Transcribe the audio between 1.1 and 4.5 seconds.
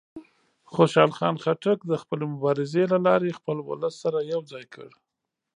خان خټک د خپلې مبارزې له لارې خپل ولس سره یو